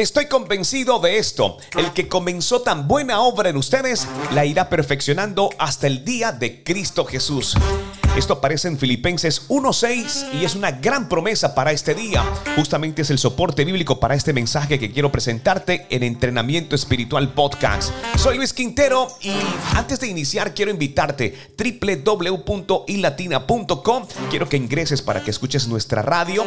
Estoy 0.00 0.28
convencido 0.28 0.98
de 0.98 1.18
esto. 1.18 1.58
El 1.76 1.92
que 1.92 2.08
comenzó 2.08 2.62
tan 2.62 2.88
buena 2.88 3.20
obra 3.20 3.50
en 3.50 3.58
ustedes 3.58 4.08
la 4.32 4.46
irá 4.46 4.70
perfeccionando 4.70 5.50
hasta 5.58 5.88
el 5.88 6.06
día 6.06 6.32
de 6.32 6.64
Cristo 6.64 7.04
Jesús. 7.04 7.54
Esto 8.16 8.32
aparece 8.34 8.68
en 8.68 8.76
Filipenses 8.76 9.48
1.6 9.48 10.34
y 10.34 10.44
es 10.44 10.56
una 10.56 10.72
gran 10.72 11.08
promesa 11.08 11.54
para 11.54 11.70
este 11.70 11.94
día. 11.94 12.24
Justamente 12.56 13.02
es 13.02 13.10
el 13.10 13.18
soporte 13.18 13.64
bíblico 13.64 14.00
para 14.00 14.16
este 14.16 14.32
mensaje 14.32 14.80
que 14.80 14.90
quiero 14.90 15.12
presentarte 15.12 15.86
en 15.90 16.02
Entrenamiento 16.02 16.74
Espiritual 16.74 17.32
Podcast. 17.32 17.92
Soy 18.16 18.36
Luis 18.36 18.52
Quintero 18.52 19.06
y 19.20 19.30
antes 19.76 20.00
de 20.00 20.08
iniciar 20.08 20.54
quiero 20.54 20.72
invitarte 20.72 21.38
www.ilatina.com. 21.56 24.06
Quiero 24.28 24.48
que 24.48 24.56
ingreses 24.56 25.02
para 25.02 25.22
que 25.22 25.30
escuches 25.30 25.68
nuestra 25.68 26.02
radio, 26.02 26.44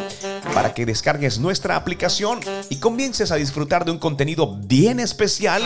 para 0.52 0.74
que 0.74 0.84
descargues 0.84 1.38
nuestra 1.38 1.76
aplicación 1.76 2.40
y 2.68 2.76
comiences 2.76 3.32
a 3.32 3.36
disfrutar 3.36 3.86
de 3.86 3.90
un 3.90 3.98
contenido 3.98 4.58
bien 4.64 5.00
especial 5.00 5.62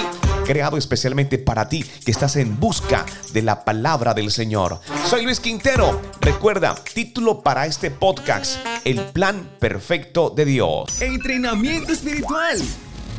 creado 0.48 0.78
especialmente 0.78 1.36
para 1.36 1.68
ti 1.68 1.84
que 2.04 2.10
estás 2.10 2.36
en 2.36 2.58
busca 2.58 3.04
de 3.32 3.42
la 3.42 3.66
palabra 3.66 4.14
del 4.14 4.30
Señor. 4.30 4.80
Soy 5.08 5.24
Luis 5.24 5.40
Quintero 5.40 6.02
recuerda, 6.20 6.74
título 6.74 7.40
para 7.40 7.64
este 7.64 7.90
podcast, 7.90 8.58
El 8.84 9.00
plan 9.06 9.48
perfecto 9.58 10.28
de 10.28 10.44
Dios. 10.44 11.00
Entrenamiento 11.00 11.94
espiritual. 11.94 12.58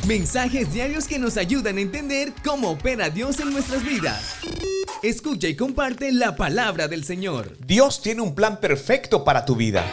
Mensajes 0.06 0.72
diarios 0.72 1.08
que 1.08 1.18
nos 1.18 1.36
ayudan 1.36 1.78
a 1.78 1.80
entender 1.80 2.32
cómo 2.44 2.70
opera 2.70 3.10
Dios 3.10 3.40
en 3.40 3.52
nuestras 3.52 3.82
vidas. 3.82 4.36
Escucha 5.02 5.48
y 5.48 5.56
comparte 5.56 6.12
la 6.12 6.36
palabra 6.36 6.86
del 6.86 7.02
Señor. 7.02 7.56
Dios 7.58 8.00
tiene 8.02 8.22
un 8.22 8.36
plan 8.36 8.60
perfecto 8.60 9.24
para 9.24 9.44
tu 9.44 9.56
vida. 9.56 9.84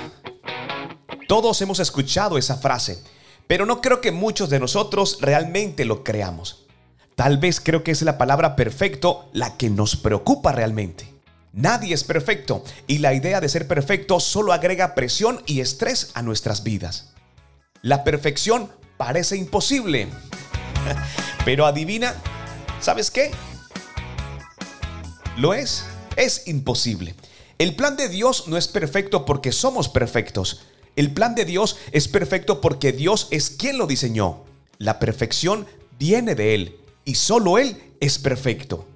Todos 1.28 1.60
hemos 1.64 1.80
escuchado 1.80 2.38
esa 2.38 2.58
frase, 2.58 3.02
pero 3.48 3.66
no 3.66 3.82
creo 3.82 4.02
que 4.02 4.12
muchos 4.12 4.52
de 4.52 4.60
nosotros 4.60 5.18
realmente 5.20 5.84
lo 5.84 6.04
creamos. 6.04 6.68
Tal 7.16 7.40
vez 7.40 7.60
creo 7.60 7.84
que 7.84 7.90
es 7.90 8.04
la 8.04 8.20
palabra 8.20 8.56
perfecto 8.56 9.32
la 9.34 9.58
que 9.58 9.72
nos 9.72 9.96
preocupa 9.96 10.52
realmente. 10.52 11.17
Nadie 11.54 11.94
es 11.94 12.04
perfecto 12.04 12.64
y 12.86 13.00
la 13.00 13.14
idea 13.14 13.42
de 13.42 13.50
ser 13.50 13.68
perfecto 13.68 14.20
solo 14.20 14.54
agrega 14.54 14.96
presión 14.96 15.42
y 15.46 15.62
estrés 15.62 16.12
a 16.14 16.22
nuestras 16.22 16.64
vidas. 16.64 17.14
La 17.82 18.04
perfección 18.04 18.72
parece 18.98 19.38
imposible. 19.38 20.08
Pero 21.46 21.66
adivina, 21.66 22.14
¿sabes 22.82 23.12
qué? 23.12 23.32
Lo 25.38 25.54
es, 25.54 25.86
es 26.16 26.48
imposible. 26.48 27.16
El 27.60 27.76
plan 27.76 27.96
de 27.96 28.10
Dios 28.10 28.48
no 28.48 28.58
es 28.58 28.68
perfecto 28.68 29.26
porque 29.26 29.52
somos 29.52 29.90
perfectos. 29.90 30.62
El 30.96 31.12
plan 31.12 31.36
de 31.36 31.46
Dios 31.46 31.78
es 31.92 32.08
perfecto 32.08 32.62
porque 32.62 32.92
Dios 32.92 33.28
es 33.32 33.50
quien 33.50 33.78
lo 33.78 33.88
diseñó. 33.88 34.44
La 34.78 35.00
perfección 35.00 35.66
viene 35.98 36.36
de 36.36 36.56
Él 36.56 36.76
y 37.06 37.16
solo 37.16 37.58
Él 37.58 37.82
es 38.00 38.20
perfecto. 38.20 38.88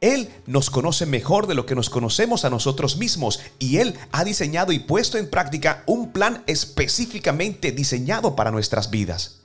Él 0.00 0.30
nos 0.46 0.70
conoce 0.70 1.06
mejor 1.06 1.46
de 1.48 1.54
lo 1.54 1.66
que 1.66 1.74
nos 1.74 1.90
conocemos 1.90 2.44
a 2.44 2.50
nosotros 2.50 2.96
mismos 2.96 3.40
y 3.58 3.78
Él 3.78 3.94
ha 4.12 4.24
diseñado 4.24 4.72
y 4.72 4.78
puesto 4.78 5.18
en 5.18 5.28
práctica 5.28 5.82
un 5.86 6.12
plan 6.12 6.44
específicamente 6.46 7.72
diseñado 7.72 8.36
para 8.36 8.52
nuestras 8.52 8.90
vidas. 8.90 9.40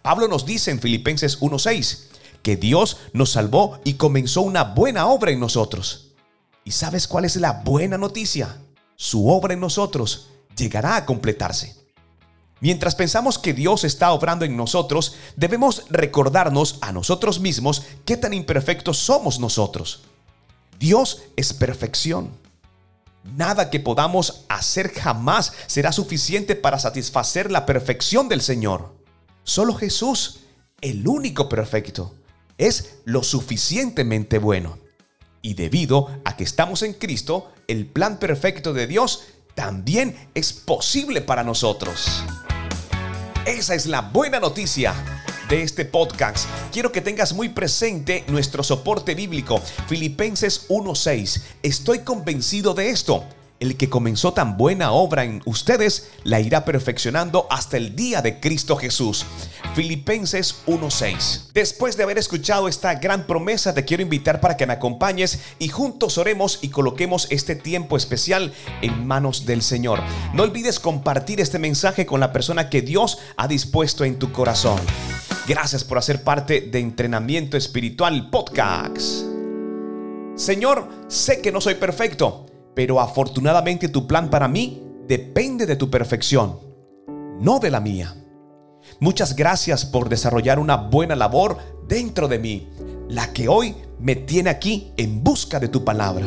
Pablo 0.00 0.28
nos 0.28 0.46
dice 0.46 0.70
en 0.70 0.80
Filipenses 0.80 1.40
1.6 1.40 2.04
que 2.42 2.56
Dios 2.56 2.98
nos 3.12 3.32
salvó 3.32 3.80
y 3.84 3.94
comenzó 3.94 4.42
una 4.42 4.64
buena 4.64 5.06
obra 5.06 5.30
en 5.30 5.40
nosotros. 5.40 6.12
¿Y 6.64 6.72
sabes 6.72 7.06
cuál 7.06 7.26
es 7.26 7.36
la 7.36 7.62
buena 7.64 7.98
noticia? 7.98 8.58
Su 8.96 9.28
obra 9.28 9.54
en 9.54 9.60
nosotros 9.60 10.28
llegará 10.56 10.96
a 10.96 11.06
completarse. 11.06 11.83
Mientras 12.64 12.94
pensamos 12.94 13.38
que 13.38 13.52
Dios 13.52 13.84
está 13.84 14.10
obrando 14.12 14.46
en 14.46 14.56
nosotros, 14.56 15.16
debemos 15.36 15.84
recordarnos 15.90 16.78
a 16.80 16.92
nosotros 16.92 17.38
mismos 17.38 17.82
qué 18.06 18.16
tan 18.16 18.32
imperfectos 18.32 18.96
somos 18.96 19.38
nosotros. 19.38 20.04
Dios 20.78 21.24
es 21.36 21.52
perfección. 21.52 22.30
Nada 23.36 23.68
que 23.68 23.80
podamos 23.80 24.46
hacer 24.48 24.90
jamás 24.94 25.52
será 25.66 25.92
suficiente 25.92 26.56
para 26.56 26.78
satisfacer 26.78 27.50
la 27.50 27.66
perfección 27.66 28.30
del 28.30 28.40
Señor. 28.40 28.94
Solo 29.42 29.74
Jesús, 29.74 30.40
el 30.80 31.06
único 31.06 31.50
perfecto, 31.50 32.14
es 32.56 32.94
lo 33.04 33.22
suficientemente 33.22 34.38
bueno. 34.38 34.78
Y 35.42 35.52
debido 35.52 36.08
a 36.24 36.34
que 36.38 36.44
estamos 36.44 36.80
en 36.80 36.94
Cristo, 36.94 37.52
el 37.68 37.84
plan 37.84 38.18
perfecto 38.18 38.72
de 38.72 38.86
Dios 38.86 39.24
también 39.54 40.30
es 40.34 40.54
posible 40.54 41.20
para 41.20 41.44
nosotros. 41.44 42.24
Esa 43.46 43.74
es 43.74 43.84
la 43.84 44.00
buena 44.00 44.40
noticia 44.40 44.94
de 45.50 45.62
este 45.62 45.84
podcast. 45.84 46.48
Quiero 46.72 46.92
que 46.92 47.02
tengas 47.02 47.34
muy 47.34 47.50
presente 47.50 48.24
nuestro 48.28 48.62
soporte 48.62 49.14
bíblico, 49.14 49.60
Filipenses 49.86 50.66
1.6. 50.70 51.42
Estoy 51.62 51.98
convencido 51.98 52.72
de 52.72 52.88
esto 52.88 53.22
el 53.64 53.76
que 53.76 53.88
comenzó 53.88 54.32
tan 54.32 54.56
buena 54.56 54.92
obra 54.92 55.24
en 55.24 55.42
ustedes 55.46 56.10
la 56.22 56.40
irá 56.40 56.64
perfeccionando 56.64 57.46
hasta 57.50 57.76
el 57.76 57.96
día 57.96 58.20
de 58.20 58.38
Cristo 58.38 58.76
Jesús. 58.76 59.24
Filipenses 59.74 60.56
1:6. 60.66 61.50
Después 61.54 61.96
de 61.96 62.02
haber 62.02 62.18
escuchado 62.18 62.68
esta 62.68 62.94
gran 62.96 63.26
promesa, 63.26 63.74
te 63.74 63.84
quiero 63.84 64.02
invitar 64.02 64.40
para 64.40 64.56
que 64.56 64.66
me 64.66 64.74
acompañes 64.74 65.40
y 65.58 65.68
juntos 65.68 66.18
oremos 66.18 66.58
y 66.62 66.68
coloquemos 66.68 67.26
este 67.30 67.56
tiempo 67.56 67.96
especial 67.96 68.52
en 68.82 69.06
manos 69.06 69.46
del 69.46 69.62
Señor. 69.62 70.00
No 70.34 70.42
olvides 70.42 70.78
compartir 70.78 71.40
este 71.40 71.58
mensaje 71.58 72.06
con 72.06 72.20
la 72.20 72.32
persona 72.32 72.68
que 72.68 72.82
Dios 72.82 73.18
ha 73.36 73.48
dispuesto 73.48 74.04
en 74.04 74.18
tu 74.18 74.30
corazón. 74.30 74.80
Gracias 75.48 75.84
por 75.84 75.98
hacer 75.98 76.22
parte 76.22 76.60
de 76.60 76.78
Entrenamiento 76.80 77.56
Espiritual 77.56 78.30
Podcast. 78.30 79.24
Señor, 80.36 80.88
sé 81.08 81.40
que 81.40 81.52
no 81.52 81.60
soy 81.60 81.74
perfecto 81.76 82.46
pero 82.74 83.00
afortunadamente 83.00 83.88
tu 83.88 84.06
plan 84.06 84.30
para 84.30 84.48
mí 84.48 84.82
depende 85.06 85.66
de 85.66 85.76
tu 85.76 85.90
perfección, 85.90 86.58
no 87.40 87.58
de 87.58 87.70
la 87.70 87.80
mía. 87.80 88.14
Muchas 89.00 89.34
gracias 89.34 89.84
por 89.84 90.08
desarrollar 90.08 90.58
una 90.58 90.76
buena 90.76 91.16
labor 91.16 91.58
dentro 91.88 92.28
de 92.28 92.38
mí, 92.38 92.68
la 93.08 93.32
que 93.32 93.48
hoy 93.48 93.74
me 93.98 94.16
tiene 94.16 94.50
aquí 94.50 94.92
en 94.96 95.22
busca 95.22 95.60
de 95.60 95.68
tu 95.68 95.84
palabra. 95.84 96.26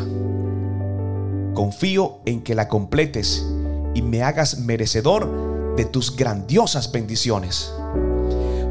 Confío 1.53 2.19
en 2.25 2.41
que 2.41 2.55
la 2.55 2.67
completes 2.67 3.45
y 3.93 4.01
me 4.01 4.23
hagas 4.23 4.59
merecedor 4.59 5.75
de 5.75 5.85
tus 5.85 6.15
grandiosas 6.15 6.91
bendiciones. 6.91 7.73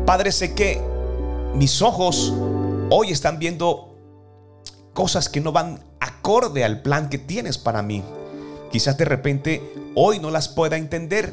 Padre, 0.04 0.32
sé 0.32 0.54
que 0.54 0.80
mis 1.54 1.82
ojos 1.82 2.32
hoy 2.90 3.10
están 3.10 3.38
viendo 3.38 3.96
cosas 4.92 5.28
que 5.28 5.40
no 5.40 5.52
van 5.52 5.80
al 6.64 6.82
plan 6.82 7.08
que 7.08 7.18
tienes 7.18 7.56
para 7.56 7.82
mí. 7.82 8.02
Quizás 8.72 8.98
de 8.98 9.04
repente 9.04 9.62
hoy 9.94 10.18
no 10.18 10.30
las 10.30 10.48
pueda 10.48 10.76
entender, 10.76 11.32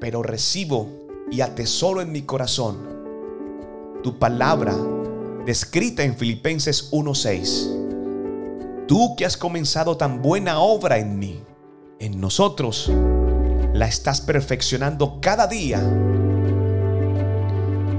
pero 0.00 0.24
recibo 0.24 0.88
y 1.30 1.40
atesoro 1.40 2.00
en 2.00 2.10
mi 2.10 2.22
corazón 2.22 2.98
tu 4.02 4.18
palabra 4.18 4.74
descrita 5.46 6.02
en 6.02 6.16
Filipenses 6.16 6.88
1:6. 6.92 8.86
Tú 8.88 9.14
que 9.16 9.24
has 9.24 9.36
comenzado 9.36 9.96
tan 9.96 10.20
buena 10.20 10.58
obra 10.58 10.98
en 10.98 11.18
mí, 11.18 11.40
en 12.00 12.20
nosotros, 12.20 12.90
la 13.72 13.86
estás 13.86 14.20
perfeccionando 14.20 15.20
cada 15.20 15.46
día. 15.46 15.80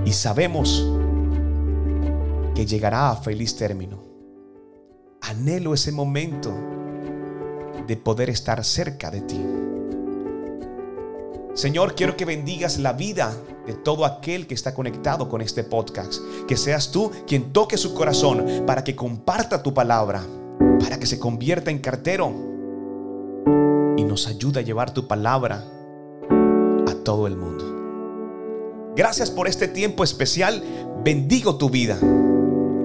Y 0.04 0.12
sabemos 0.12 0.86
que 2.56 2.66
llegará 2.66 3.12
a 3.12 3.16
feliz 3.16 3.56
término 3.56 4.09
anhelo 5.30 5.74
ese 5.74 5.92
momento 5.92 6.52
de 7.88 7.96
poder 7.98 8.30
estar 8.30 8.64
cerca 8.64 9.12
de 9.12 9.22
ti. 9.22 9.40
Señor, 11.54 11.96
quiero 11.96 12.16
que 12.16 12.26
bendigas 12.26 12.80
la 12.80 12.94
vida 12.94 13.36
de 13.68 13.74
todo 13.74 14.06
aquel 14.06 14.48
que 14.48 14.56
está 14.56 14.74
conectado 14.74 15.30
con 15.30 15.42
este 15.42 15.64
podcast. 15.64 16.22
Que 16.48 16.58
seas 16.58 16.92
tú 16.92 17.12
quien 17.28 17.54
toque 17.54 17.78
su 17.78 17.94
corazón 17.94 18.64
para 18.66 18.84
que 18.84 18.96
comparta 18.96 19.62
tu 19.62 19.74
palabra, 19.74 20.24
para 20.80 21.00
que 21.00 21.06
se 21.06 21.20
convierta 21.20 21.70
en 21.70 21.80
cartero 21.80 22.34
y 23.98 24.04
nos 24.04 24.28
ayude 24.28 24.62
a 24.62 24.64
llevar 24.64 24.94
tu 24.94 25.08
palabra 25.08 25.64
a 26.88 26.94
todo 27.04 27.28
el 27.28 27.36
mundo. 27.36 28.94
Gracias 28.96 29.30
por 29.30 29.48
este 29.48 29.68
tiempo 29.68 30.04
especial. 30.04 30.64
Bendigo 31.04 31.58
tu 31.58 31.70
vida. 31.70 31.98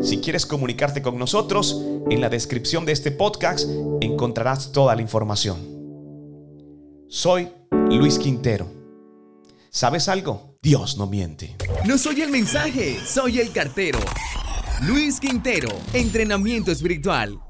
Si 0.05 0.19
quieres 0.19 0.45
comunicarte 0.45 1.01
con 1.01 1.19
nosotros, 1.19 1.81
en 2.11 2.21
la 2.21 2.29
descripción 2.29 2.85
de 2.85 2.93
este 2.93 3.11
podcast 3.11 3.67
encontrarás 4.03 4.71
toda 4.71 4.95
la 4.95 5.01
información. 5.01 5.57
Soy 7.09 7.49
Luis 7.89 8.19
Quintero. 8.19 8.71
¿Sabes 9.71 10.11
algo? 10.11 10.59
Dios 10.61 10.99
no 10.99 11.07
miente. 11.07 11.57
No 11.87 11.97
soy 11.97 12.21
el 12.21 12.31
mensaje, 12.31 12.99
soy 13.03 13.41
el 13.41 13.51
cartero. 13.51 13.99
Luis 14.83 15.21
Quintero, 15.21 15.71
entrenamiento 15.95 16.71
espiritual. 16.71 17.41